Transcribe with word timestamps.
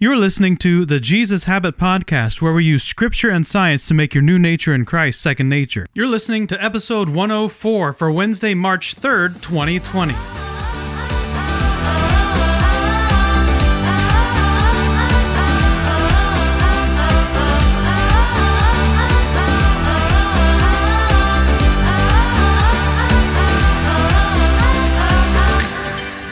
You're 0.00 0.16
listening 0.16 0.58
to 0.58 0.84
the 0.84 1.00
Jesus 1.00 1.42
Habit 1.42 1.76
Podcast, 1.76 2.40
where 2.40 2.52
we 2.52 2.64
use 2.64 2.84
scripture 2.84 3.30
and 3.30 3.44
science 3.44 3.88
to 3.88 3.94
make 3.94 4.14
your 4.14 4.22
new 4.22 4.38
nature 4.38 4.72
in 4.72 4.84
Christ 4.84 5.20
second 5.20 5.48
nature. 5.48 5.88
You're 5.92 6.06
listening 6.06 6.46
to 6.46 6.64
episode 6.64 7.10
104 7.10 7.92
for 7.94 8.12
Wednesday, 8.12 8.54
March 8.54 8.94
3rd, 8.94 9.42
2020. 9.42 10.14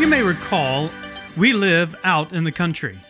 You 0.00 0.06
may 0.06 0.22
recall 0.22 0.88
we 1.36 1.52
live 1.52 1.96
out 2.04 2.32
in 2.32 2.44
the 2.44 2.52
country. 2.52 3.00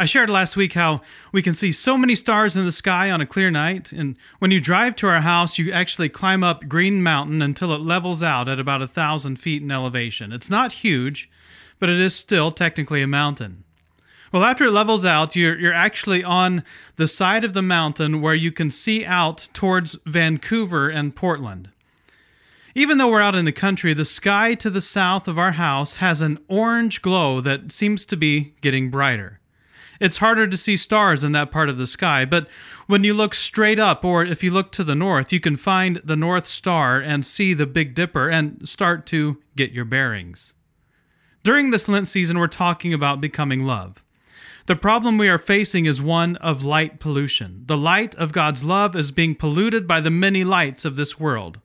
I 0.00 0.04
shared 0.04 0.30
last 0.30 0.56
week 0.56 0.74
how 0.74 1.00
we 1.32 1.42
can 1.42 1.54
see 1.54 1.72
so 1.72 1.98
many 1.98 2.14
stars 2.14 2.54
in 2.54 2.64
the 2.64 2.70
sky 2.70 3.10
on 3.10 3.20
a 3.20 3.26
clear 3.26 3.50
night, 3.50 3.90
and 3.90 4.14
when 4.38 4.52
you 4.52 4.60
drive 4.60 4.94
to 4.96 5.08
our 5.08 5.22
house, 5.22 5.58
you 5.58 5.72
actually 5.72 6.08
climb 6.08 6.44
up 6.44 6.68
Green 6.68 7.02
Mountain 7.02 7.42
until 7.42 7.74
it 7.74 7.80
levels 7.80 8.22
out 8.22 8.48
at 8.48 8.60
about 8.60 8.80
a 8.80 8.86
thousand 8.86 9.40
feet 9.40 9.60
in 9.60 9.72
elevation. 9.72 10.32
It's 10.32 10.48
not 10.48 10.70
huge, 10.70 11.28
but 11.80 11.88
it 11.90 11.98
is 11.98 12.14
still 12.14 12.52
technically 12.52 13.02
a 13.02 13.08
mountain. 13.08 13.64
Well, 14.32 14.44
after 14.44 14.66
it 14.66 14.70
levels 14.70 15.04
out, 15.04 15.34
you're, 15.34 15.58
you're 15.58 15.74
actually 15.74 16.22
on 16.22 16.62
the 16.94 17.08
side 17.08 17.42
of 17.42 17.52
the 17.52 17.60
mountain 17.60 18.20
where 18.20 18.36
you 18.36 18.52
can 18.52 18.70
see 18.70 19.04
out 19.04 19.48
towards 19.52 19.96
Vancouver 20.06 20.88
and 20.88 21.16
Portland. 21.16 21.70
Even 22.72 22.98
though 22.98 23.10
we're 23.10 23.20
out 23.20 23.34
in 23.34 23.46
the 23.46 23.52
country, 23.52 23.94
the 23.94 24.04
sky 24.04 24.54
to 24.54 24.70
the 24.70 24.80
south 24.80 25.26
of 25.26 25.40
our 25.40 25.52
house 25.52 25.94
has 25.94 26.20
an 26.20 26.38
orange 26.46 27.02
glow 27.02 27.40
that 27.40 27.72
seems 27.72 28.06
to 28.06 28.16
be 28.16 28.54
getting 28.60 28.90
brighter. 28.90 29.37
It's 30.00 30.18
harder 30.18 30.46
to 30.46 30.56
see 30.56 30.76
stars 30.76 31.24
in 31.24 31.32
that 31.32 31.50
part 31.50 31.68
of 31.68 31.76
the 31.76 31.86
sky, 31.86 32.24
but 32.24 32.46
when 32.86 33.04
you 33.04 33.14
look 33.14 33.34
straight 33.34 33.78
up, 33.78 34.04
or 34.04 34.24
if 34.24 34.42
you 34.42 34.50
look 34.50 34.70
to 34.72 34.84
the 34.84 34.94
north, 34.94 35.32
you 35.32 35.40
can 35.40 35.56
find 35.56 36.00
the 36.04 36.16
North 36.16 36.46
Star 36.46 37.00
and 37.00 37.24
see 37.24 37.52
the 37.52 37.66
Big 37.66 37.94
Dipper 37.94 38.30
and 38.30 38.66
start 38.68 39.06
to 39.06 39.42
get 39.56 39.72
your 39.72 39.84
bearings. 39.84 40.54
During 41.42 41.70
this 41.70 41.88
Lent 41.88 42.06
season, 42.06 42.38
we're 42.38 42.46
talking 42.46 42.94
about 42.94 43.20
becoming 43.20 43.64
love. 43.64 44.02
The 44.66 44.76
problem 44.76 45.16
we 45.16 45.28
are 45.28 45.38
facing 45.38 45.86
is 45.86 46.02
one 46.02 46.36
of 46.36 46.62
light 46.62 47.00
pollution. 47.00 47.62
The 47.66 47.76
light 47.76 48.14
of 48.16 48.32
God's 48.32 48.62
love 48.62 48.94
is 48.94 49.10
being 49.10 49.34
polluted 49.34 49.86
by 49.86 50.00
the 50.00 50.10
many 50.10 50.44
lights 50.44 50.84
of 50.84 50.94
this 50.94 51.18
world. 51.18 51.58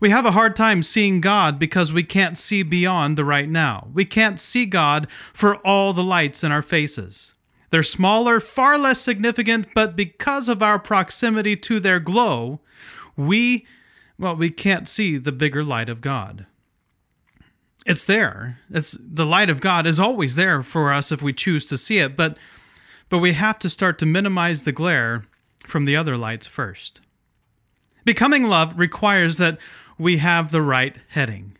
We 0.00 0.10
have 0.10 0.26
a 0.26 0.32
hard 0.32 0.56
time 0.56 0.82
seeing 0.82 1.20
God 1.20 1.58
because 1.58 1.92
we 1.92 2.02
can't 2.02 2.36
see 2.36 2.62
beyond 2.62 3.16
the 3.16 3.24
right 3.24 3.48
now. 3.48 3.88
We 3.92 4.04
can't 4.04 4.38
see 4.38 4.66
God 4.66 5.10
for 5.10 5.56
all 5.66 5.92
the 5.92 6.04
lights 6.04 6.42
in 6.42 6.52
our 6.52 6.62
faces. 6.62 7.34
They're 7.70 7.82
smaller, 7.82 8.40
far 8.40 8.78
less 8.78 9.00
significant, 9.00 9.68
but 9.74 9.94
because 9.94 10.48
of 10.48 10.62
our 10.62 10.78
proximity 10.78 11.56
to 11.56 11.80
their 11.80 12.00
glow, 12.00 12.60
we, 13.16 13.66
well, 14.18 14.36
we 14.36 14.50
can't 14.50 14.88
see 14.88 15.18
the 15.18 15.32
bigger 15.32 15.62
light 15.62 15.88
of 15.88 16.00
God. 16.00 16.46
It's 17.84 18.04
there. 18.04 18.58
It's 18.70 18.96
the 19.00 19.26
light 19.26 19.50
of 19.50 19.60
God 19.60 19.86
is 19.86 19.98
always 19.98 20.36
there 20.36 20.62
for 20.62 20.92
us 20.92 21.10
if 21.10 21.22
we 21.22 21.32
choose 21.32 21.66
to 21.66 21.76
see 21.76 21.98
it, 21.98 22.16
but 22.16 22.36
but 23.08 23.18
we 23.18 23.32
have 23.32 23.58
to 23.60 23.70
start 23.70 23.98
to 23.98 24.06
minimize 24.06 24.64
the 24.64 24.72
glare 24.72 25.24
from 25.66 25.86
the 25.86 25.96
other 25.96 26.16
lights 26.16 26.46
first. 26.46 27.00
Becoming 28.04 28.44
love 28.44 28.78
requires 28.78 29.38
that 29.38 29.58
we 29.98 30.18
have 30.18 30.50
the 30.50 30.62
right 30.62 30.96
heading. 31.08 31.56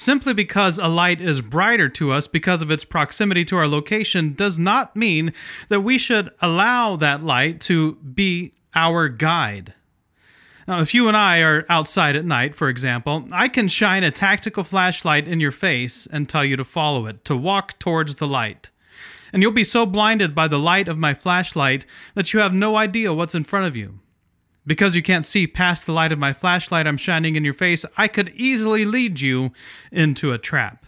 Simply 0.00 0.32
because 0.32 0.78
a 0.78 0.88
light 0.88 1.20
is 1.20 1.42
brighter 1.42 1.90
to 1.90 2.10
us 2.10 2.26
because 2.26 2.62
of 2.62 2.70
its 2.70 2.86
proximity 2.86 3.44
to 3.44 3.58
our 3.58 3.68
location 3.68 4.32
does 4.32 4.58
not 4.58 4.96
mean 4.96 5.34
that 5.68 5.82
we 5.82 5.98
should 5.98 6.30
allow 6.40 6.96
that 6.96 7.22
light 7.22 7.60
to 7.60 7.96
be 7.96 8.54
our 8.74 9.10
guide. 9.10 9.74
Now, 10.66 10.80
if 10.80 10.94
you 10.94 11.06
and 11.06 11.18
I 11.18 11.40
are 11.40 11.66
outside 11.68 12.16
at 12.16 12.24
night, 12.24 12.54
for 12.54 12.70
example, 12.70 13.28
I 13.30 13.48
can 13.48 13.68
shine 13.68 14.02
a 14.02 14.10
tactical 14.10 14.64
flashlight 14.64 15.28
in 15.28 15.38
your 15.38 15.52
face 15.52 16.08
and 16.10 16.26
tell 16.26 16.46
you 16.46 16.56
to 16.56 16.64
follow 16.64 17.04
it, 17.04 17.22
to 17.26 17.36
walk 17.36 17.78
towards 17.78 18.16
the 18.16 18.26
light. 18.26 18.70
And 19.34 19.42
you'll 19.42 19.52
be 19.52 19.64
so 19.64 19.84
blinded 19.84 20.34
by 20.34 20.48
the 20.48 20.58
light 20.58 20.88
of 20.88 20.96
my 20.96 21.12
flashlight 21.12 21.84
that 22.14 22.32
you 22.32 22.40
have 22.40 22.54
no 22.54 22.74
idea 22.74 23.12
what's 23.12 23.34
in 23.34 23.44
front 23.44 23.66
of 23.66 23.76
you. 23.76 23.98
Because 24.70 24.94
you 24.94 25.02
can't 25.02 25.24
see 25.24 25.48
past 25.48 25.84
the 25.84 25.92
light 25.92 26.12
of 26.12 26.20
my 26.20 26.32
flashlight 26.32 26.86
I'm 26.86 26.96
shining 26.96 27.34
in 27.34 27.42
your 27.42 27.52
face, 27.52 27.84
I 27.96 28.06
could 28.06 28.28
easily 28.36 28.84
lead 28.84 29.20
you 29.20 29.50
into 29.90 30.30
a 30.30 30.38
trap. 30.38 30.86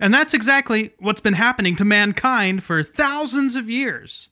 And 0.00 0.12
that's 0.12 0.34
exactly 0.34 0.90
what's 0.98 1.20
been 1.20 1.34
happening 1.34 1.76
to 1.76 1.84
mankind 1.84 2.64
for 2.64 2.82
thousands 2.82 3.54
of 3.54 3.70
years. 3.70 4.30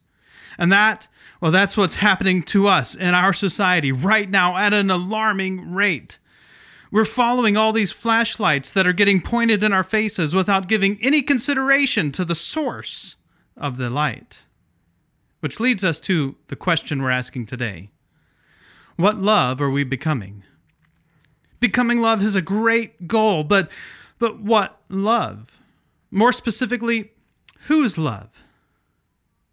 And 0.59 0.73
that, 0.73 1.07
well, 1.41 1.53
that's 1.53 1.77
what's 1.77 1.95
happening 1.95 2.43
to 2.43 2.67
us 2.67 2.97
in 2.97 3.15
our 3.15 3.33
society 3.33 3.93
right 3.93 4.29
now 4.29 4.57
at 4.57 4.75
an 4.75 4.91
alarming 4.91 5.73
rate. 5.73 6.19
We're 6.91 7.05
following 7.05 7.57
all 7.57 7.73
these 7.73 7.93
flashlights 7.93 8.73
that 8.73 8.85
are 8.85 8.93
getting 8.93 9.21
pointed 9.21 9.63
in 9.63 9.73
our 9.73 9.85
faces 9.85 10.35
without 10.35 10.67
giving 10.67 10.99
any 11.01 11.23
consideration 11.23 12.11
to 12.11 12.25
the 12.25 12.35
source 12.35 13.15
of 13.57 13.77
the 13.77 13.91
light. 13.91 14.43
Which 15.39 15.61
leads 15.61 15.85
us 15.85 16.01
to 16.01 16.35
the 16.49 16.57
question 16.57 17.01
we're 17.01 17.11
asking 17.13 17.47
today 17.47 17.91
What 18.97 19.19
love 19.19 19.61
are 19.61 19.71
we 19.71 19.85
becoming? 19.85 20.43
Becoming 21.61 22.01
love 22.01 22.23
is 22.23 22.35
a 22.35 22.43
great 22.43 23.07
goal, 23.07 23.45
but 23.45 23.71
but 24.19 24.41
what 24.41 24.81
love? 24.89 25.59
More 26.11 26.33
specifically, 26.33 27.11
whose 27.67 27.99
love? 27.99 28.43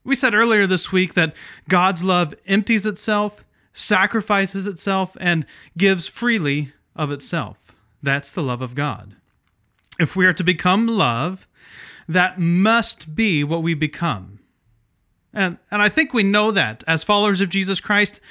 We 0.06 0.16
said 0.16 0.34
earlier 0.34 0.66
this 0.68 0.92
week 0.92 1.14
that 1.14 1.36
God's 1.68 2.04
love 2.04 2.34
empties 2.46 2.86
itself, 2.86 3.44
sacrifices 3.74 4.68
itself, 4.68 5.18
and 5.20 5.46
gives 5.78 6.08
freely 6.08 6.74
of 6.96 7.12
itself. 7.12 7.58
That's 8.02 8.32
the 8.32 8.44
love 8.44 8.62
of 8.62 8.76
God. 8.76 9.16
If 10.00 10.16
we 10.16 10.26
are 10.26 10.34
to 10.34 10.44
become 10.44 10.88
love, 10.88 11.48
that 12.08 12.40
must 12.40 13.16
be 13.16 13.44
what 13.44 13.64
we 13.64 13.74
become. 13.74 14.40
And, 15.34 15.58
and 15.72 15.82
I 15.82 15.90
think 15.90 16.14
we 16.14 16.24
know 16.24 16.52
that 16.52 16.84
as 16.86 17.04
followers 17.04 17.42
of 17.42 17.50
Jesus 17.50 17.80
Christ. 17.80 18.22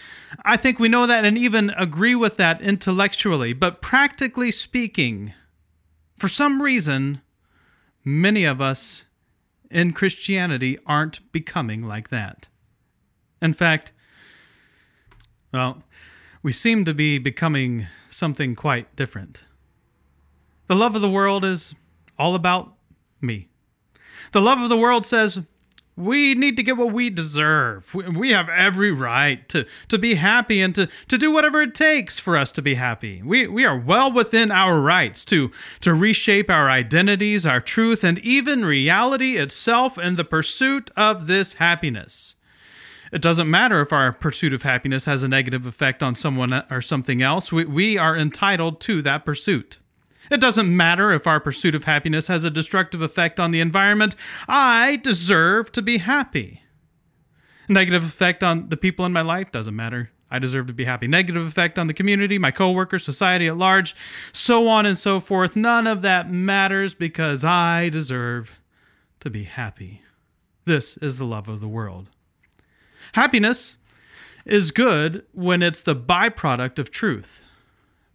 I 0.45 0.57
think 0.57 0.79
we 0.79 0.89
know 0.89 1.07
that 1.07 1.25
and 1.25 1.37
even 1.37 1.71
agree 1.71 2.15
with 2.15 2.37
that 2.37 2.61
intellectually. 2.61 3.53
But 3.53 3.83
practically 3.83 4.51
speaking, 4.51 5.35
for 6.17 6.29
some 6.29 6.63
reason, 6.63 7.21
many 8.05 8.45
of 8.45 8.61
us 8.61 9.07
in 9.71 9.93
Christianity 9.93 10.79
aren't 10.87 11.33
becoming 11.33 11.87
like 11.87 12.11
that. 12.11 12.49
In 13.41 13.53
fact, 13.53 13.93
well, 15.53 15.83
we 16.43 16.53
seem 16.53 16.85
to 16.85 16.95
be 16.95 17.19
becoming 17.19 17.89
something 18.09 18.55
quite 18.55 18.95
different. 18.95 19.45
The 20.69 20.77
love 20.77 20.95
of 20.95 21.03
the 21.03 21.11
world 21.11 21.45
is 21.45 21.75
all 22.19 22.35
about 22.35 22.75
me. 23.21 23.49
The 24.33 24.41
love 24.41 24.61
of 24.61 24.69
the 24.69 24.77
world 24.77 25.05
says, 25.05 25.43
we 25.97 26.35
need 26.35 26.57
to 26.57 26.63
get 26.63 26.77
what 26.77 26.93
we 26.93 27.11
deserve. 27.11 27.95
We 27.95 28.31
have 28.31 28.49
every 28.49 28.91
right 28.91 29.47
to, 29.51 29.67
to 29.89 29.99
be 29.99 30.15
happy 30.15 30.61
and 30.61 30.75
to, 30.75 30.89
to 31.09 31.19
do 31.19 31.31
whatever 31.31 31.61
it 31.61 31.75
takes 31.75 32.19
for 32.19 32.37
us 32.37 32.51
to 32.53 32.63
be 32.63 32.75
happy. 32.75 33.23
We, 33.23 33.47
we 33.47 33.65
are 33.67 33.79
well 33.79 34.11
within 34.11 34.51
our 34.51 34.81
rights 34.81 35.25
to, 35.27 35.51
to 35.81 35.93
reshape 35.93 36.51
our 36.51 36.71
identities, 36.71 37.45
our 37.45 37.61
truth, 37.61 38.05
and 38.05 38.19
even 38.21 38.65
reality 38.65 39.37
itself 39.37 39.99
in 39.99 40.17
the 40.17 40.25
pursuit 40.25 40.91
of 40.97 41.27
this 41.27 41.55
happiness. 41.55 42.37
It 43.13 43.21
doesn't 43.21 43.51
matter 43.51 43.83
if 43.83 43.93
our 43.93 44.11
pursuit 44.11 44.55
of 44.55 44.63
happiness 44.63 45.05
has 45.05 45.23
a 45.23 45.29
negative 45.29 45.67
effect 45.67 46.03
on 46.03 46.15
someone 46.15 46.65
or 46.71 46.81
something 46.81 47.21
else, 47.21 47.53
we, 47.53 47.67
we 47.67 47.99
are 47.99 48.17
entitled 48.17 48.81
to 48.83 49.03
that 49.03 49.27
pursuit. 49.27 49.79
It 50.33 50.41
doesn't 50.41 50.75
matter 50.75 51.13
if 51.13 51.27
our 51.27 51.41
pursuit 51.41 51.75
of 51.75 51.85
happiness 51.85 52.27
has 52.29 52.43
a 52.47 52.51
destructive 52.51 53.03
effect 53.03 53.39
on 53.39 53.51
the 53.51 53.61
environment. 53.61 54.17
I 54.49 54.97
deserve 54.97 55.71
to 55.73 55.83
be 55.83 55.99
happy. 55.99 56.63
Negative 57.69 58.03
effect 58.03 58.43
on 58.43 58.71
the 58.71 58.79
people 58.79 59.05
in 59.05 59.13
my 59.13 59.21
life 59.21 59.53
doesn't 59.53 59.77
matter. 59.77 60.11
I 60.31 60.39
deserve 60.39 60.69
to 60.69 60.73
be 60.73 60.85
happy. 60.85 61.07
Negative 61.07 61.47
effect 61.47 61.79
on 61.79 61.87
the 61.87 61.93
community, 61.93 62.39
my 62.39 62.51
coworkers, 62.51 63.05
society 63.05 63.47
at 63.47 63.59
large, 63.59 63.95
so 64.33 64.69
on 64.69 64.87
and 64.87 64.97
so 64.97 65.21
forth. 65.21 65.55
None 65.55 65.87
of 65.87 66.01
that 66.01 66.31
matters 66.31 66.95
because 66.95 67.45
I 67.45 67.91
deserve 67.91 68.59
to 69.21 69.29
be 69.29 69.45
happy. 69.45 70.01
This 70.65 70.97
is 70.97 71.19
the 71.19 71.27
love 71.27 71.51
of 71.51 71.61
the 71.61 71.69
world. 71.69 72.09
Happiness 73.13 73.77
is 74.47 74.71
good 74.71 75.27
when 75.33 75.63
it's 75.63 75.83
the 75.83 75.95
byproduct 75.95 76.79
of 76.79 76.91
truth. 76.91 77.43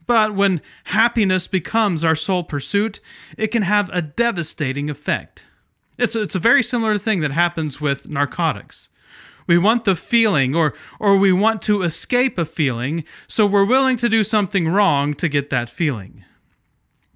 But 0.07 0.33
when 0.33 0.61
happiness 0.85 1.47
becomes 1.47 2.03
our 2.03 2.15
sole 2.15 2.43
pursuit, 2.43 2.99
it 3.37 3.47
can 3.47 3.63
have 3.63 3.89
a 3.91 4.01
devastating 4.01 4.89
effect. 4.89 5.45
It's 5.97 6.15
a, 6.15 6.21
it's 6.21 6.35
a 6.35 6.39
very 6.39 6.63
similar 6.63 6.97
thing 6.97 7.19
that 7.19 7.31
happens 7.31 7.81
with 7.81 8.07
narcotics. 8.07 8.89
We 9.47 9.57
want 9.57 9.85
the 9.85 9.95
feeling, 9.95 10.55
or, 10.55 10.73
or 10.99 11.17
we 11.17 11.31
want 11.31 11.61
to 11.63 11.81
escape 11.81 12.37
a 12.37 12.45
feeling, 12.45 13.05
so 13.27 13.45
we're 13.45 13.65
willing 13.65 13.97
to 13.97 14.09
do 14.09 14.23
something 14.23 14.67
wrong 14.67 15.13
to 15.15 15.29
get 15.29 15.49
that 15.49 15.69
feeling. 15.69 16.23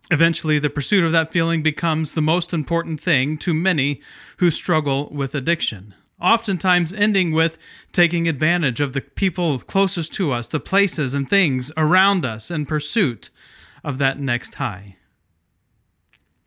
Eventually, 0.09 0.59
the 0.59 0.69
pursuit 0.69 1.05
of 1.05 1.11
that 1.13 1.31
feeling 1.31 1.61
becomes 1.61 2.13
the 2.13 2.21
most 2.21 2.53
important 2.53 2.99
thing 3.01 3.37
to 3.39 3.53
many 3.53 4.01
who 4.37 4.49
struggle 4.49 5.09
with 5.09 5.35
addiction. 5.35 5.93
Oftentimes 6.21 6.93
ending 6.93 7.31
with 7.31 7.57
taking 7.91 8.27
advantage 8.27 8.79
of 8.79 8.93
the 8.93 9.01
people 9.01 9.59
closest 9.59 10.13
to 10.13 10.31
us, 10.31 10.47
the 10.47 10.59
places 10.59 11.13
and 11.13 11.29
things 11.29 11.71
around 11.75 12.25
us 12.25 12.51
in 12.51 12.65
pursuit 12.65 13.29
of 13.83 13.97
that 13.97 14.19
next 14.19 14.55
high. 14.55 14.95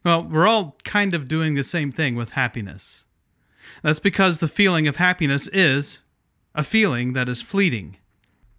Well, 0.05 0.23
we're 0.23 0.47
all 0.47 0.77
kind 0.85 1.15
of 1.15 1.29
doing 1.29 1.55
the 1.55 1.65
same 1.65 1.91
thing 1.91 2.15
with 2.15 2.31
happiness. 2.31 3.07
That's 3.83 3.99
because 3.99 4.39
the 4.39 4.49
feeling 4.49 4.87
of 4.87 4.97
happiness 4.97 5.49
is 5.49 6.01
a 6.55 6.63
feeling 6.63 7.15
that 7.15 7.29
is 7.29 7.41
fleeting. 7.41 7.97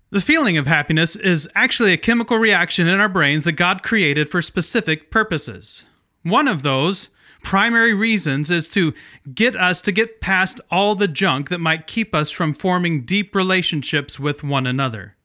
The 0.09 0.21
feeling 0.21 0.57
of 0.57 0.67
happiness 0.67 1.15
is 1.15 1.47
actually 1.55 1.93
a 1.93 1.97
chemical 1.97 2.37
reaction 2.37 2.87
in 2.87 2.99
our 2.99 3.09
brains 3.09 3.43
that 3.43 3.53
God 3.53 3.83
created 3.83 4.29
for 4.29 4.41
specific 4.41 5.11
purposes. 5.11 5.85
One 6.23 6.47
of 6.47 6.63
those 6.63 7.09
primary 7.45 7.93
reasons 7.93 8.49
is 8.49 8.67
to 8.67 8.93
get 9.33 9.55
us 9.55 9.79
to 9.79 9.91
get 9.91 10.19
past 10.19 10.59
all 10.71 10.95
the 10.95 11.07
junk 11.07 11.47
that 11.49 11.59
might 11.59 11.87
keep 11.87 12.13
us 12.13 12.31
from 12.31 12.53
forming 12.53 13.05
deep 13.05 13.35
relationships 13.35 14.19
with 14.19 14.43
one 14.43 14.65
another. 14.67 15.15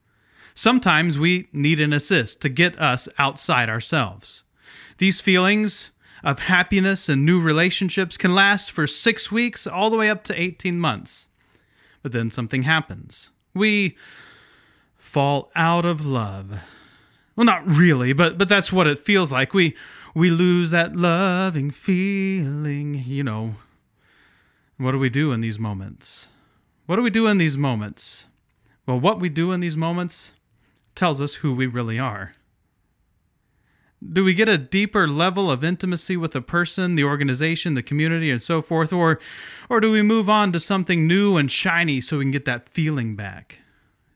Sometimes 0.55 1.19
we 1.19 1.49
need 1.53 1.81
an 1.81 1.95
assist 1.95 2.43
to 2.43 2.51
get 2.51 2.79
us 2.79 3.09
outside 3.19 3.71
ourselves. 3.71 4.45
These 4.99 5.23
feelings 5.23 5.91
of 6.23 6.41
happiness 6.41 7.09
and 7.09 7.25
new 7.25 7.41
relationships 7.41 8.19
can 8.19 8.35
last 8.35 8.71
for 8.71 8.87
six 8.87 9.33
weeks 9.33 9.67
all 9.67 9.89
the 9.89 9.97
way 9.97 10.11
up 10.11 10.23
to 10.25 10.39
18 10.39 10.79
months. 10.79 11.29
But 12.03 12.13
then 12.13 12.31
something 12.31 12.65
happens. 12.65 13.31
We 13.55 13.97
fall 14.99 15.51
out 15.57 15.87
of 15.87 16.05
love. 16.05 16.61
Well, 17.37 17.44
not 17.44 17.67
really, 17.67 18.12
but 18.12 18.38
but 18.38 18.49
that's 18.49 18.73
what 18.73 18.87
it 18.87 18.99
feels 18.99 19.32
like. 19.32 19.55
We 19.55 19.77
we 20.15 20.31
lose 20.31 20.71
that 20.71 20.97
loving 20.97 21.71
feeling, 21.71 23.05
you 23.06 23.25
know. 23.25 23.56
What 24.77 24.93
do 24.93 24.99
we 24.99 25.11
do 25.11 25.32
in 25.32 25.41
these 25.41 25.59
moments? 25.59 26.31
What 26.87 26.97
do 26.97 27.03
we 27.03 27.11
do 27.11 27.27
in 27.27 27.38
these 27.38 27.56
moments? 27.56 28.27
Well, 28.87 28.99
what 28.99 29.21
we 29.21 29.29
do 29.29 29.53
in 29.53 29.61
these 29.61 29.77
moments 29.77 30.32
tells 30.94 31.21
us 31.21 31.35
who 31.35 31.55
we 31.55 31.67
really 31.67 31.99
are. 31.99 32.35
Do 34.03 34.25
we 34.25 34.35
get 34.35 34.49
a 34.49 34.59
deeper 34.59 35.06
level 35.06 35.50
of 35.50 35.62
intimacy 35.62 36.17
with 36.17 36.33
the 36.33 36.41
person, 36.41 36.94
the 36.94 37.05
organization, 37.05 37.75
the 37.75 37.83
community, 37.83 38.31
and 38.31 38.43
so 38.43 38.62
forth? 38.62 38.93
Or, 38.93 39.21
or 39.69 39.79
do 39.79 39.93
we 39.93 40.03
move 40.03 40.29
on 40.29 40.53
to 40.53 40.61
something 40.61 41.06
new 41.06 41.37
and 41.37 41.50
shiny 41.50 42.00
so 42.00 42.19
we 42.19 42.25
can 42.25 42.33
get 42.33 42.47
that 42.47 42.69
feeling 42.69 43.15
back? 43.15 43.60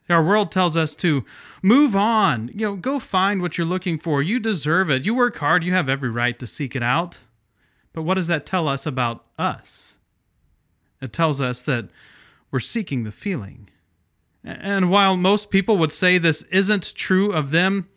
Our 0.09 0.23
world 0.23 0.51
tells 0.51 0.77
us 0.77 0.95
to 0.97 1.25
move 1.62 1.97
on. 1.97 2.51
You 2.53 2.67
know, 2.67 2.77
go 2.77 2.99
find 2.99 3.41
what 3.41 3.56
you're 3.56 3.67
looking 3.67 3.97
for. 3.97 4.23
You 4.23 4.39
deserve 4.39 4.91
it. 4.91 5.06
You 5.06 5.15
work 5.15 5.37
hard. 5.39 5.65
You 5.65 5.73
have 5.73 5.89
every 5.89 6.11
right 6.11 6.39
to 6.39 6.47
seek 6.47 6.77
it 6.77 6.83
out. 6.83 7.21
But 7.93 8.03
what 8.03 8.15
does 8.15 8.27
that 8.27 8.45
tell 8.45 8.69
us 8.69 8.85
about 8.85 9.25
us? 9.39 9.97
It 11.01 11.12
tells 11.12 11.41
us 11.41 11.62
that 11.62 11.89
we're 12.51 12.61
seeking 12.61 13.05
the 13.05 13.12
feeling. 13.12 13.69
And 14.45 14.91
while 14.91 15.17
most 15.17 15.51
people 15.51 15.79
would 15.79 15.93
say 15.93 16.19
this 16.19 16.43
isn't 16.45 16.95
true 16.95 17.33
of 17.33 17.51
them, 17.51 17.89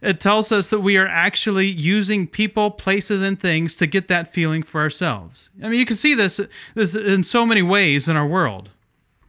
it 0.00 0.18
tells 0.18 0.50
us 0.50 0.68
that 0.68 0.80
we 0.80 0.96
are 0.96 1.06
actually 1.06 1.66
using 1.66 2.26
people, 2.26 2.70
places, 2.70 3.22
and 3.22 3.38
things 3.38 3.76
to 3.76 3.86
get 3.86 4.08
that 4.08 4.32
feeling 4.32 4.62
for 4.62 4.80
ourselves. 4.80 5.50
I 5.62 5.68
mean, 5.68 5.78
you 5.78 5.86
can 5.86 5.96
see 5.96 6.14
this, 6.14 6.40
this 6.74 6.94
in 6.94 7.22
so 7.22 7.46
many 7.46 7.62
ways 7.62 8.08
in 8.08 8.16
our 8.16 8.26
world. 8.26 8.70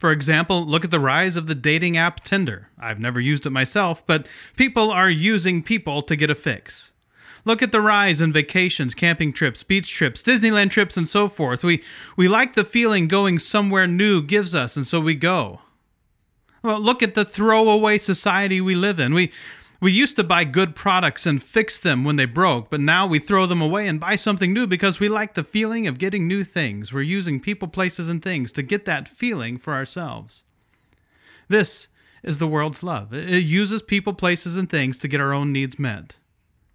For 0.04 0.12
example, 0.12 0.66
look 0.66 0.84
at 0.84 0.92
the 0.92 1.00
rise 1.00 1.38
of 1.38 1.48
the 1.48 1.56
dating 1.56 1.96
app 1.96 2.26
Tinder. 2.26 2.68
I've 2.78 3.00
never 3.00 3.22
used 3.22 3.46
it 3.46 3.52
myself, 3.52 4.06
but 4.06 4.28
people 4.58 4.92
are 4.92 5.10
using 5.10 5.64
people 5.64 6.02
to 6.02 6.18
get 6.18 6.30
a 6.30 6.36
fix. 6.36 6.92
Look 7.46 7.62
at 7.62 7.72
the 7.72 7.80
rise 7.80 8.20
in 8.20 8.34
vacations, 8.34 8.94
camping 8.96 9.32
trips, 9.32 9.64
beach 9.64 9.90
trips, 9.90 10.22
Disneyland 10.22 10.72
trips, 10.72 10.98
and 10.98 11.08
so 11.08 11.30
forth. 11.30 11.64
We, 11.64 11.82
we 12.18 12.28
like 12.28 12.54
the 12.54 12.66
feeling 12.66 13.08
going 13.08 13.40
somewhere 13.40 13.88
new 13.88 14.22
gives 14.22 14.54
us, 14.54 14.76
and 14.76 14.86
so 14.86 15.00
we 15.00 15.16
go. 15.16 15.62
Well, 16.64 16.82
look 16.82 17.02
at 17.02 17.16
the 17.16 17.24
throwaway 17.24 17.98
society 17.98 18.60
we 18.60 18.76
live 18.76 19.00
in. 19.00 19.14
We, 19.14 19.32
we 19.84 19.92
used 19.92 20.16
to 20.16 20.24
buy 20.24 20.46
good 20.46 20.76
products 20.76 21.26
and 21.26 21.44
fix 21.44 21.78
them 21.78 22.06
when 22.06 22.16
they 22.16 22.24
broke, 22.24 22.70
but 22.70 22.80
now 22.80 23.06
we 23.06 23.20
throw 23.20 23.46
them 23.46 23.62
away 23.62 23.86
and 23.86 24.00
buy 24.00 24.16
something 24.16 24.54
new 24.54 24.66
because 24.66 25.02
we 25.02 25.10
like 25.10 25.34
the 25.34 25.44
feeling 25.44 25.88
of 25.88 25.98
getting 25.98 26.26
new 26.26 26.46
things. 26.46 26.94
We're 26.94 27.02
using 27.02 27.42
people, 27.42 27.68
places, 27.68 28.08
and 28.08 28.22
things 28.22 28.54
to 28.54 28.64
get 28.64 28.86
that 28.86 29.10
feeling 29.10 29.58
for 29.58 29.74
ourselves. 29.74 30.46
This 31.50 31.90
is 32.24 32.40
the 32.40 32.48
world's 32.48 32.82
love. 32.82 33.14
It 33.14 33.44
uses 33.44 33.82
people, 33.82 34.14
places, 34.14 34.56
and 34.56 34.70
things 34.70 34.98
to 35.00 35.10
get 35.10 35.20
our 35.20 35.34
own 35.34 35.52
needs 35.52 35.78
met. 35.78 36.16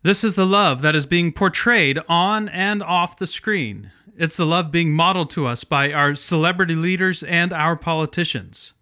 This 0.02 0.22
is 0.22 0.34
the 0.34 0.46
love 0.46 0.82
that 0.82 0.94
is 0.94 1.06
being 1.06 1.32
portrayed 1.32 1.98
on 2.10 2.50
and 2.50 2.82
off 2.82 3.16
the 3.16 3.26
screen. 3.26 3.90
It's 4.18 4.36
the 4.36 4.44
love 4.44 4.70
being 4.70 4.92
modeled 4.92 5.30
to 5.30 5.46
us 5.46 5.64
by 5.64 5.92
our 5.92 6.14
celebrity 6.14 6.74
leaders 6.74 7.22
and 7.22 7.54
our 7.54 7.74
politicians 7.74 8.74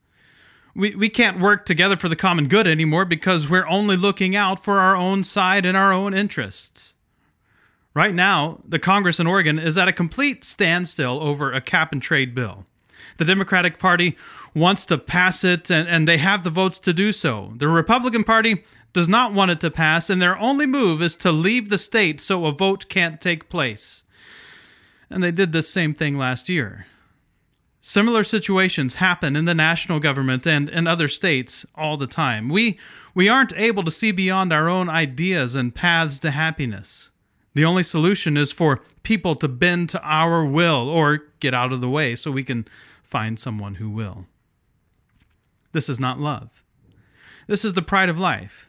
we, 0.77 0.95
we 0.95 1.09
can't 1.09 1.41
work 1.41 1.65
together 1.65 1.97
for 1.97 2.09
the 2.09 2.17
common 2.17 2.49
good 2.49 2.67
anymore 2.67 3.07
because 3.07 3.49
we're 3.49 3.67
only 3.67 3.97
looking 3.97 4.37
out 4.37 4.63
for 4.63 4.79
our 4.79 4.95
own 4.95 5.25
side 5.25 5.65
and 5.65 5.77
our 5.77 5.93
own 5.93 6.13
interests. 6.13 6.95
Right 7.95 8.15
now, 8.15 8.61
the 8.69 8.79
Congress 8.79 9.19
in 9.19 9.27
Oregon 9.27 9.59
is 9.59 9.79
at 9.79 9.89
a 9.89 9.93
complete 9.93 10.45
standstill 10.45 11.23
over 11.23 11.51
a 11.51 11.63
cap 11.63 11.93
and 11.93 12.03
trade 12.03 12.35
bill. 12.35 12.67
The 13.17 13.25
Democratic 13.25 13.79
Party 13.79 14.19
wants 14.55 14.85
to 14.87 14.99
pass 14.99 15.45
it, 15.45 15.71
and, 15.71 15.89
and 15.89 16.07
they 16.07 16.19
have 16.19 16.45
the 16.45 16.51
votes 16.51 16.79
to 16.81 16.93
do 16.93 17.11
so. 17.11 17.55
The 17.57 17.69
Republican 17.69 18.23
Party 18.23 18.63
does 18.93 19.09
not 19.09 19.33
want 19.33 19.51
it 19.51 19.61
to 19.61 19.71
pass, 19.71 20.11
and 20.11 20.21
their 20.21 20.39
only 20.39 20.67
move 20.67 21.01
is 21.01 21.17
to 21.17 21.33
leave 21.33 21.71
the 21.71 21.79
state 21.79 22.21
so 22.21 22.45
a 22.45 22.53
vote 22.53 22.91
can't 22.91 23.19
take 23.19 23.49
place. 23.49 24.03
And 25.09 25.23
they 25.23 25.31
did 25.31 25.53
the 25.53 25.63
same 25.63 25.95
thing 25.95 26.19
last 26.19 26.51
year. 26.51 26.87
Similar 27.89 28.25
situations 28.25 28.97
happen 28.97 29.37
in 29.37 29.45
the 29.45 29.55
national 29.55 30.01
government 30.01 30.45
and 30.45 30.69
in 30.69 30.89
other 30.89 31.07
states 31.07 31.65
all 31.77 31.97
the 31.97 32.09
time. 32.09 32.49
We, 32.49 32.81
we 33.15 33.29
aren't 33.29 33.57
able 33.57 33.85
to 33.85 33.93
see 33.93 34.11
beyond 34.11 34.53
our 34.53 34.69
own 34.69 34.89
ideas 34.89 35.55
and 35.55 35.73
paths 35.73 36.19
to 36.19 36.33
happiness. 36.33 37.11
The 37.55 37.65
only 37.65 37.85
solution 37.85 38.37
is 38.37 38.51
for 38.51 38.83
people 39.05 39.37
to 39.37 39.47
bend 39.47 39.89
to 39.91 40.03
our 40.03 40.45
will 40.45 40.89
or 40.89 41.27
get 41.39 41.55
out 41.55 41.73
of 41.73 41.81
the 41.81 41.89
way 41.89 42.17
so 42.17 42.33
we 42.33 42.43
can 42.43 42.67
find 43.05 43.39
someone 43.39 43.77
who 43.77 43.89
will. 43.89 44.27
This 45.71 45.89
is 45.89 46.01
not 46.01 46.19
love. 46.19 46.65
This 47.47 47.65
is 47.65 47.75
the 47.75 47.83
pride 47.83 48.09
of 48.09 48.19
life. 48.19 48.69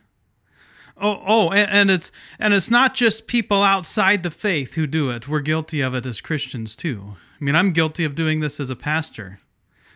Oh, 0.96 1.24
oh, 1.26 1.50
and, 1.50 1.72
and 1.72 1.90
it's 1.90 2.12
and 2.38 2.54
it's 2.54 2.70
not 2.70 2.94
just 2.94 3.26
people 3.26 3.64
outside 3.64 4.22
the 4.22 4.30
faith 4.30 4.76
who 4.76 4.86
do 4.86 5.10
it. 5.10 5.28
We're 5.28 5.40
guilty 5.40 5.82
of 5.82 5.96
it 5.96 6.06
as 6.06 6.22
Christians 6.22 6.76
too. 6.76 7.16
I 7.40 7.44
mean, 7.44 7.56
I'm 7.56 7.72
guilty 7.72 8.04
of 8.04 8.16
doing 8.16 8.40
this 8.40 8.60
as 8.60 8.70
a 8.70 8.76
pastor. 8.76 9.40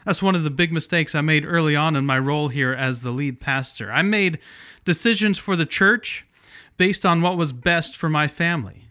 That's 0.05 0.21
one 0.21 0.35
of 0.35 0.43
the 0.43 0.49
big 0.49 0.71
mistakes 0.71 1.15
I 1.15 1.21
made 1.21 1.45
early 1.45 1.75
on 1.75 1.95
in 1.95 2.05
my 2.05 2.17
role 2.17 2.47
here 2.47 2.73
as 2.73 3.01
the 3.01 3.11
lead 3.11 3.39
pastor. 3.39 3.91
I 3.91 4.01
made 4.01 4.39
decisions 4.83 5.37
for 5.37 5.55
the 5.55 5.65
church 5.65 6.25
based 6.77 7.05
on 7.05 7.21
what 7.21 7.37
was 7.37 7.53
best 7.53 7.95
for 7.95 8.09
my 8.09 8.27
family. 8.27 8.85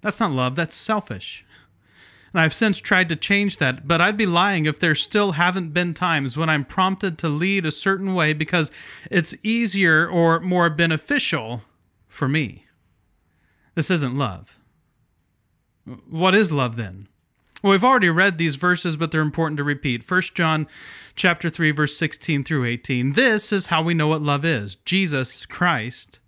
That's 0.00 0.20
not 0.20 0.32
love, 0.32 0.54
that's 0.54 0.74
selfish. 0.74 1.44
And 2.32 2.40
I've 2.40 2.52
since 2.52 2.78
tried 2.78 3.08
to 3.10 3.16
change 3.16 3.58
that, 3.58 3.86
but 3.86 4.00
I'd 4.00 4.16
be 4.16 4.26
lying 4.26 4.66
if 4.66 4.78
there 4.78 4.96
still 4.96 5.32
haven't 5.32 5.72
been 5.72 5.94
times 5.94 6.36
when 6.36 6.50
I'm 6.50 6.64
prompted 6.64 7.16
to 7.18 7.28
lead 7.28 7.64
a 7.64 7.70
certain 7.70 8.12
way 8.12 8.32
because 8.32 8.72
it's 9.10 9.36
easier 9.44 10.08
or 10.08 10.40
more 10.40 10.68
beneficial 10.68 11.62
for 12.08 12.28
me. 12.28 12.66
This 13.74 13.90
isn't 13.90 14.18
love. 14.18 14.58
What 16.08 16.34
is 16.34 16.50
love 16.50 16.76
then? 16.76 17.08
Well, 17.64 17.70
we've 17.70 17.82
already 17.82 18.10
read 18.10 18.36
these 18.36 18.56
verses, 18.56 18.98
but 18.98 19.10
they're 19.10 19.22
important 19.22 19.56
to 19.56 19.64
repeat. 19.64 20.04
1 20.06 20.20
John 20.34 20.66
chapter 21.16 21.48
3 21.48 21.70
verse 21.70 21.96
16 21.96 22.44
through 22.44 22.66
18. 22.66 23.14
This 23.14 23.54
is 23.54 23.68
how 23.68 23.80
we 23.82 23.94
know 23.94 24.06
what 24.06 24.20
love 24.20 24.44
is. 24.44 24.74
Jesus 24.84 25.46
Christ 25.46 26.20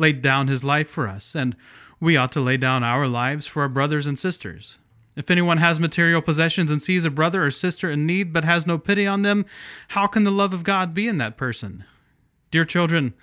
laid 0.00 0.20
down 0.20 0.48
his 0.48 0.64
life 0.64 0.88
for 0.88 1.06
us, 1.06 1.36
and 1.36 1.54
we 2.00 2.16
ought 2.16 2.32
to 2.32 2.40
lay 2.40 2.56
down 2.56 2.82
our 2.82 3.06
lives 3.06 3.46
for 3.46 3.62
our 3.62 3.68
brothers 3.68 4.08
and 4.08 4.18
sisters. 4.18 4.80
If 5.14 5.30
anyone 5.30 5.58
has 5.58 5.78
material 5.78 6.22
possessions 6.22 6.72
and 6.72 6.82
sees 6.82 7.04
a 7.04 7.10
brother 7.10 7.46
or 7.46 7.52
sister 7.52 7.88
in 7.88 8.04
need 8.04 8.32
but 8.32 8.42
has 8.42 8.66
no 8.66 8.76
pity 8.76 9.06
on 9.06 9.22
them, 9.22 9.46
how 9.90 10.08
can 10.08 10.24
the 10.24 10.32
love 10.32 10.52
of 10.52 10.64
God 10.64 10.92
be 10.92 11.06
in 11.06 11.18
that 11.18 11.36
person? 11.36 11.84
Dear 12.50 12.64
children, 12.64 13.14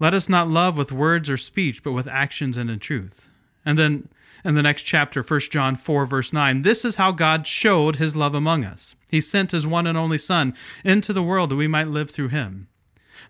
let 0.00 0.12
us 0.12 0.28
not 0.28 0.48
love 0.48 0.76
with 0.76 0.90
words 0.90 1.30
or 1.30 1.36
speech, 1.36 1.84
but 1.84 1.92
with 1.92 2.08
actions 2.08 2.56
and 2.56 2.68
in 2.68 2.80
truth. 2.80 3.30
And 3.64 3.78
then 3.78 4.08
in 4.44 4.54
the 4.54 4.62
next 4.62 4.82
chapter, 4.82 5.22
1 5.22 5.40
John 5.50 5.76
4, 5.76 6.06
verse 6.06 6.32
9. 6.32 6.62
This 6.62 6.84
is 6.84 6.96
how 6.96 7.12
God 7.12 7.46
showed 7.46 7.96
his 7.96 8.16
love 8.16 8.34
among 8.34 8.64
us. 8.64 8.96
He 9.10 9.20
sent 9.20 9.52
his 9.52 9.66
one 9.66 9.86
and 9.86 9.96
only 9.96 10.18
Son 10.18 10.54
into 10.84 11.12
the 11.12 11.22
world 11.22 11.50
that 11.50 11.56
we 11.56 11.68
might 11.68 11.88
live 11.88 12.10
through 12.10 12.28
him. 12.28 12.68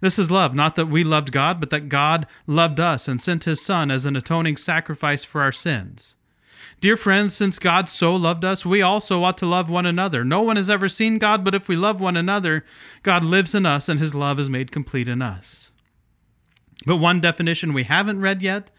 This 0.00 0.18
is 0.18 0.30
love, 0.30 0.54
not 0.54 0.74
that 0.76 0.86
we 0.86 1.04
loved 1.04 1.32
God, 1.32 1.60
but 1.60 1.70
that 1.70 1.88
God 1.88 2.26
loved 2.46 2.80
us 2.80 3.06
and 3.08 3.20
sent 3.20 3.44
his 3.44 3.60
Son 3.60 3.90
as 3.90 4.04
an 4.04 4.16
atoning 4.16 4.56
sacrifice 4.56 5.22
for 5.22 5.40
our 5.42 5.52
sins. 5.52 6.16
Dear 6.80 6.96
friends, 6.96 7.36
since 7.36 7.60
God 7.60 7.88
so 7.88 8.16
loved 8.16 8.44
us, 8.44 8.66
we 8.66 8.82
also 8.82 9.22
ought 9.22 9.38
to 9.38 9.46
love 9.46 9.70
one 9.70 9.86
another. 9.86 10.24
No 10.24 10.42
one 10.42 10.56
has 10.56 10.68
ever 10.68 10.88
seen 10.88 11.18
God, 11.18 11.44
but 11.44 11.54
if 11.54 11.68
we 11.68 11.76
love 11.76 12.00
one 12.00 12.16
another, 12.16 12.64
God 13.04 13.22
lives 13.22 13.54
in 13.54 13.64
us 13.64 13.88
and 13.88 14.00
his 14.00 14.14
love 14.14 14.40
is 14.40 14.50
made 14.50 14.72
complete 14.72 15.06
in 15.06 15.22
us. 15.22 15.70
But 16.84 16.96
one 16.96 17.20
definition 17.20 17.72
we 17.72 17.84
haven't 17.84 18.20
read 18.20 18.42
yet 18.42 18.70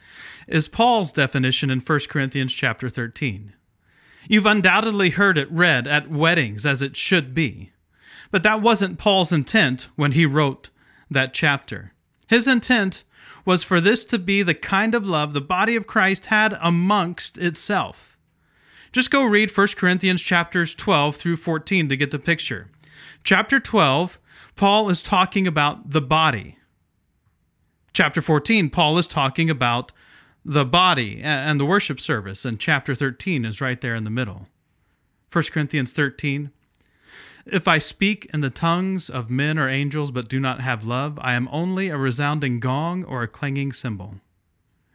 is 0.48 0.68
Paul's 0.68 1.12
definition 1.12 1.70
in 1.70 1.80
1 1.80 2.00
Corinthians 2.10 2.54
chapter 2.54 2.90
13. 2.90 3.54
You've 4.28 4.46
undoubtedly 4.46 5.12
heard 5.12 5.38
it 5.38 5.52
read 5.52 5.88
at 5.88 6.10
weddings 6.10 6.66
as 6.66 6.82
it 6.82 6.96
should 6.96 7.34
be. 7.34 7.72
But 8.32 8.44
that 8.44 8.62
wasn't 8.62 8.98
Paul's 8.98 9.32
intent 9.32 9.90
when 9.96 10.14
he 10.14 10.26
wrote 10.26 10.70
that 11.10 11.34
chapter. 11.34 11.94
His 12.28 12.48
intent 12.48 13.04
was 13.46 13.64
for 13.64 13.82
this 13.82 14.06
to 14.06 14.18
be 14.18 14.42
the 14.42 14.54
kind 14.54 14.96
of 14.96 15.08
love 15.08 15.34
the 15.34 15.42
body 15.42 15.76
of 15.76 15.88
Christ 15.88 16.28
had 16.28 16.58
amongst 16.62 17.38
itself. 17.38 18.18
Just 18.92 19.12
go 19.12 19.24
read 19.24 19.56
1 19.56 19.68
Corinthians 19.76 20.22
chapters 20.22 20.74
12 20.76 21.16
through 21.16 21.36
14 21.36 21.90
to 21.90 21.98
get 21.98 22.12
the 22.12 22.20
picture. 22.20 22.70
Chapter 23.24 23.60
12, 23.60 24.20
Paul 24.56 24.90
is 24.90 25.02
talking 25.02 25.48
about 25.48 25.92
the 25.92 26.02
body. 26.02 26.58
Chapter 27.92 28.22
14, 28.22 28.70
Paul 28.70 28.98
is 28.98 29.08
talking 29.08 29.50
about 29.50 29.92
the 30.46 30.66
body 30.66 31.22
and 31.22 31.60
the 31.60 31.66
worship 31.66 32.00
service, 32.00 32.46
and 32.46 32.60
chapter 32.60 32.94
13 32.96 33.46
is 33.46 33.62
right 33.62 33.80
there 33.80 33.96
in 33.96 34.04
the 34.04 34.10
middle. 34.10 34.48
1 35.32 35.46
Corinthians 35.52 35.92
13, 35.92 36.52
if 37.46 37.68
I 37.68 37.78
speak 37.78 38.30
in 38.34 38.42
the 38.42 38.50
tongues 38.50 39.10
of 39.10 39.30
men 39.30 39.58
or 39.58 39.68
angels 39.68 40.12
but 40.12 40.30
do 40.30 40.40
not 40.40 40.62
have 40.62 40.86
love, 40.86 41.20
I 41.22 41.34
am 41.34 41.50
only 41.52 41.90
a 41.90 41.98
resounding 41.98 42.60
gong 42.60 43.04
or 43.04 43.24
a 43.24 43.28
clanging 43.28 43.74
cymbal. 43.74 44.16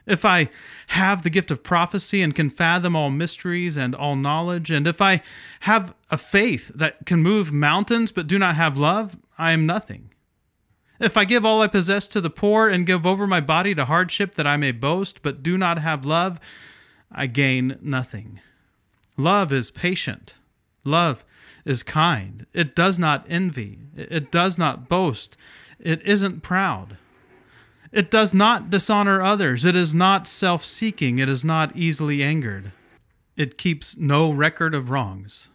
If 0.06 0.24
I 0.24 0.48
have 0.88 1.22
the 1.22 1.30
gift 1.30 1.50
of 1.50 1.62
prophecy 1.62 2.22
and 2.22 2.34
can 2.34 2.48
fathom 2.48 2.96
all 2.96 3.10
mysteries 3.10 3.76
and 3.76 3.94
all 3.94 4.16
knowledge, 4.16 4.70
and 4.70 4.86
if 4.86 5.02
I 5.02 5.22
have 5.60 5.94
a 6.10 6.16
faith 6.16 6.70
that 6.74 7.04
can 7.04 7.22
move 7.22 7.52
mountains 7.52 8.12
but 8.12 8.26
do 8.26 8.38
not 8.38 8.54
have 8.54 8.78
love, 8.78 9.18
I 9.36 9.52
am 9.52 9.66
nothing. 9.66 10.07
If 11.00 11.16
I 11.16 11.24
give 11.24 11.44
all 11.44 11.62
I 11.62 11.68
possess 11.68 12.08
to 12.08 12.20
the 12.20 12.30
poor 12.30 12.68
and 12.68 12.86
give 12.86 13.06
over 13.06 13.26
my 13.26 13.40
body 13.40 13.74
to 13.74 13.84
hardship 13.84 14.34
that 14.34 14.46
I 14.46 14.56
may 14.56 14.72
boast 14.72 15.22
but 15.22 15.42
do 15.42 15.56
not 15.56 15.78
have 15.78 16.04
love, 16.04 16.40
I 17.10 17.26
gain 17.26 17.78
nothing. 17.80 18.40
Love 19.16 19.52
is 19.52 19.70
patient. 19.70 20.34
Love 20.84 21.24
is 21.64 21.82
kind. 21.82 22.46
It 22.52 22.74
does 22.74 22.98
not 22.98 23.26
envy. 23.28 23.78
It 23.96 24.30
does 24.32 24.58
not 24.58 24.88
boast. 24.88 25.36
It 25.78 26.02
isn't 26.02 26.42
proud. 26.42 26.96
It 27.92 28.10
does 28.10 28.34
not 28.34 28.70
dishonor 28.70 29.22
others. 29.22 29.64
It 29.64 29.76
is 29.76 29.94
not 29.94 30.26
self 30.26 30.64
seeking. 30.64 31.18
It 31.18 31.28
is 31.28 31.44
not 31.44 31.76
easily 31.76 32.22
angered. 32.22 32.72
It 33.36 33.56
keeps 33.56 33.96
no 33.96 34.30
record 34.30 34.74
of 34.74 34.90
wrongs. 34.90 35.48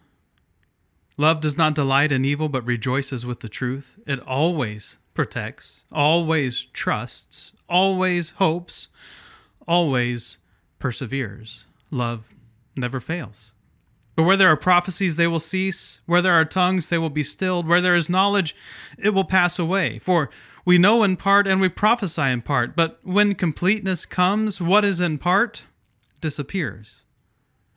Love 1.16 1.40
does 1.40 1.56
not 1.56 1.74
delight 1.74 2.10
in 2.10 2.24
evil, 2.24 2.48
but 2.48 2.66
rejoices 2.66 3.24
with 3.24 3.40
the 3.40 3.48
truth. 3.48 4.00
It 4.06 4.20
always 4.20 4.96
protects, 5.14 5.84
always 5.90 6.64
trusts, 6.66 7.52
always 7.68 8.32
hopes, 8.32 8.88
always 9.66 10.38
perseveres. 10.78 11.64
Love 11.90 12.34
never 12.76 13.00
fails. 13.00 13.52
But 14.16 14.24
where 14.24 14.36
there 14.36 14.48
are 14.48 14.56
prophecies, 14.56 15.16
they 15.16 15.26
will 15.26 15.40
cease. 15.40 16.00
Where 16.06 16.22
there 16.22 16.34
are 16.34 16.44
tongues, 16.44 16.88
they 16.88 16.98
will 16.98 17.10
be 17.10 17.22
stilled. 17.22 17.66
Where 17.66 17.80
there 17.80 17.94
is 17.94 18.08
knowledge, 18.08 18.54
it 18.98 19.10
will 19.10 19.24
pass 19.24 19.58
away. 19.58 19.98
For 19.98 20.30
we 20.64 20.78
know 20.78 21.02
in 21.02 21.16
part 21.16 21.46
and 21.46 21.60
we 21.60 21.68
prophesy 21.68 22.22
in 22.22 22.42
part. 22.42 22.76
But 22.76 23.00
when 23.02 23.34
completeness 23.34 24.06
comes, 24.06 24.60
what 24.60 24.84
is 24.84 25.00
in 25.00 25.18
part 25.18 25.64
disappears. 26.20 27.02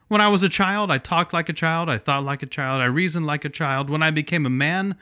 When 0.07 0.21
I 0.21 0.29
was 0.29 0.43
a 0.43 0.49
child, 0.49 0.89
I 0.89 0.97
talked 0.97 1.33
like 1.33 1.49
a 1.49 1.53
child, 1.53 1.89
I 1.89 1.97
thought 1.97 2.23
like 2.23 2.41
a 2.41 2.47
child, 2.47 2.81
I 2.81 2.85
reasoned 2.85 3.25
like 3.25 3.43
a 3.43 3.49
child. 3.49 3.89
When 3.89 4.01
I 4.01 4.11
became 4.11 4.45
a 4.45 4.49
man, 4.49 4.95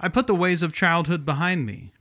I 0.00 0.08
put 0.08 0.26
the 0.26 0.34
ways 0.34 0.62
of 0.62 0.72
childhood 0.72 1.24
behind 1.24 1.66
me. 1.66 1.92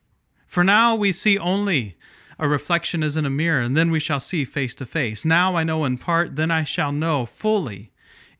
For 0.46 0.64
now 0.64 0.96
we 0.96 1.12
see 1.12 1.38
only 1.38 1.98
a 2.38 2.48
reflection 2.48 3.04
as 3.04 3.18
in 3.18 3.26
a 3.26 3.30
mirror, 3.30 3.62
and 3.62 3.76
then 3.76 3.90
we 3.90 4.00
shall 4.00 4.20
see 4.20 4.46
face 4.46 4.76
to 4.76 4.86
face. 4.86 5.26
Now 5.26 5.56
I 5.56 5.64
know 5.64 5.86
in 5.86 5.98
part, 5.98 6.36
then 6.36 6.52
I 6.52 6.64
shall 6.64 6.92
know 6.92 7.26
fully 7.26 7.92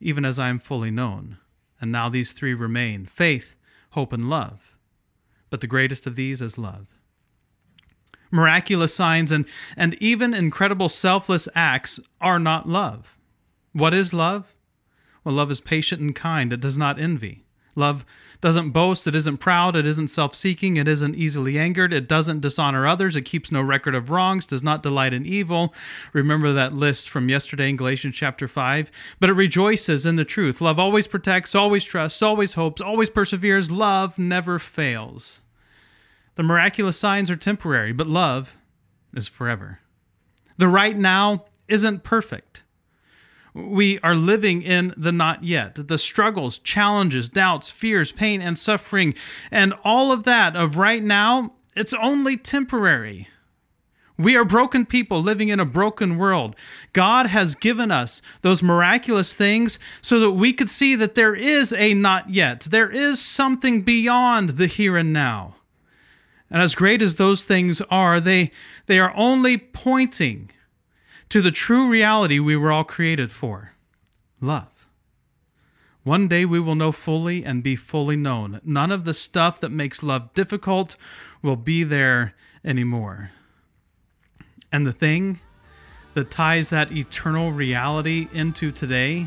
even 0.04 0.24
as 0.24 0.38
I 0.38 0.48
am 0.50 0.58
fully 0.58 0.90
known. 0.90 1.38
And 1.80 1.90
now 1.90 2.08
these 2.08 2.32
three 2.32 2.54
remain 2.54 3.06
faith, 3.06 3.54
hope, 3.90 4.12
and 4.12 4.28
love. 4.28 4.76
But 5.50 5.60
the 5.60 5.66
greatest 5.66 6.06
of 6.06 6.14
these 6.14 6.40
is 6.40 6.58
love. 6.58 6.86
Miraculous 8.30 8.94
signs 8.94 9.32
and, 9.32 9.46
and 9.76 9.94
even 9.94 10.34
incredible 10.34 10.88
selfless 10.88 11.48
acts 11.54 12.00
are 12.20 12.38
not 12.38 12.68
love. 12.68 13.16
What 13.74 13.92
is 13.92 14.14
love? 14.14 14.54
Well, 15.24 15.34
love 15.34 15.50
is 15.50 15.60
patient 15.60 16.00
and 16.00 16.14
kind, 16.14 16.52
it 16.52 16.60
does 16.60 16.78
not 16.78 16.98
envy. 16.98 17.44
Love 17.74 18.06
doesn't 18.40 18.70
boast, 18.70 19.04
it 19.08 19.16
isn't 19.16 19.38
proud, 19.38 19.74
it 19.74 19.84
isn't 19.84 20.06
self 20.08 20.36
seeking, 20.36 20.76
it 20.76 20.86
isn't 20.86 21.16
easily 21.16 21.58
angered, 21.58 21.92
it 21.92 22.06
doesn't 22.06 22.40
dishonor 22.40 22.86
others, 22.86 23.16
it 23.16 23.22
keeps 23.22 23.50
no 23.50 23.60
record 23.60 23.96
of 23.96 24.10
wrongs, 24.10 24.46
does 24.46 24.62
not 24.62 24.84
delight 24.84 25.12
in 25.12 25.26
evil. 25.26 25.74
Remember 26.12 26.52
that 26.52 26.72
list 26.72 27.08
from 27.08 27.28
yesterday 27.28 27.68
in 27.68 27.76
Galatians 27.76 28.14
chapter 28.14 28.46
5. 28.46 28.92
But 29.18 29.30
it 29.30 29.34
rejoices 29.34 30.06
in 30.06 30.14
the 30.14 30.24
truth. 30.24 30.60
Love 30.60 30.78
always 30.78 31.08
protects, 31.08 31.52
always 31.52 31.82
trusts, 31.82 32.22
always 32.22 32.52
hopes, 32.52 32.80
always 32.80 33.10
perseveres. 33.10 33.72
Love 33.72 34.20
never 34.20 34.60
fails. 34.60 35.40
The 36.36 36.44
miraculous 36.44 36.96
signs 36.96 37.28
are 37.28 37.36
temporary, 37.36 37.92
but 37.92 38.06
love 38.06 38.56
is 39.14 39.26
forever. 39.26 39.80
The 40.58 40.68
right 40.68 40.96
now 40.96 41.46
isn't 41.66 42.04
perfect 42.04 42.62
we 43.54 44.00
are 44.00 44.16
living 44.16 44.62
in 44.62 44.92
the 44.96 45.12
not 45.12 45.44
yet. 45.44 45.76
The 45.88 45.98
struggles, 45.98 46.58
challenges, 46.58 47.28
doubts, 47.28 47.70
fears, 47.70 48.10
pain, 48.10 48.42
and 48.42 48.58
suffering, 48.58 49.14
and 49.50 49.72
all 49.84 50.10
of 50.10 50.24
that 50.24 50.56
of 50.56 50.76
right 50.76 51.02
now, 51.02 51.52
it's 51.76 51.94
only 51.94 52.36
temporary. 52.36 53.28
We 54.16 54.36
are 54.36 54.44
broken 54.44 54.86
people 54.86 55.20
living 55.20 55.48
in 55.48 55.58
a 55.58 55.64
broken 55.64 56.16
world. 56.16 56.54
God 56.92 57.26
has 57.26 57.56
given 57.56 57.90
us 57.90 58.22
those 58.42 58.62
miraculous 58.62 59.34
things 59.34 59.78
so 60.00 60.20
that 60.20 60.32
we 60.32 60.52
could 60.52 60.70
see 60.70 60.94
that 60.94 61.16
there 61.16 61.34
is 61.34 61.72
a 61.72 61.94
not 61.94 62.30
yet. 62.30 62.60
There 62.60 62.90
is 62.90 63.20
something 63.20 63.82
beyond 63.82 64.50
the 64.50 64.68
here 64.68 64.96
and 64.96 65.12
now. 65.12 65.56
And 66.48 66.62
as 66.62 66.76
great 66.76 67.02
as 67.02 67.16
those 67.16 67.42
things 67.42 67.80
are, 67.90 68.20
they, 68.20 68.52
they 68.86 69.00
are 69.00 69.12
only 69.16 69.58
pointing 69.58 70.50
to 71.34 71.42
the 71.42 71.50
true 71.50 71.88
reality 71.88 72.38
we 72.38 72.54
were 72.54 72.70
all 72.70 72.84
created 72.84 73.32
for 73.32 73.72
love. 74.40 74.86
One 76.04 76.28
day 76.28 76.44
we 76.44 76.60
will 76.60 76.76
know 76.76 76.92
fully 76.92 77.44
and 77.44 77.60
be 77.60 77.74
fully 77.74 78.14
known. 78.14 78.60
None 78.62 78.92
of 78.92 79.04
the 79.04 79.12
stuff 79.12 79.58
that 79.58 79.70
makes 79.70 80.04
love 80.04 80.32
difficult 80.32 80.94
will 81.42 81.56
be 81.56 81.82
there 81.82 82.34
anymore. 82.64 83.32
And 84.70 84.86
the 84.86 84.92
thing 84.92 85.40
that 86.12 86.30
ties 86.30 86.70
that 86.70 86.92
eternal 86.92 87.50
reality 87.50 88.28
into 88.32 88.70
today 88.70 89.26